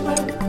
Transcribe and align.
This 0.00 0.39